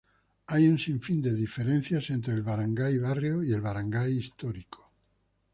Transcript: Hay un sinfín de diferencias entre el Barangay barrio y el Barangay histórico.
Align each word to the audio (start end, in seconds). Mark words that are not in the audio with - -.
Hay 0.47 0.67
un 0.67 0.79
sinfín 0.79 1.21
de 1.21 1.31
diferencias 1.35 2.09
entre 2.09 2.33
el 2.33 2.41
Barangay 2.41 2.97
barrio 2.97 3.43
y 3.43 3.53
el 3.53 3.61
Barangay 3.61 4.17
histórico. 4.17 4.89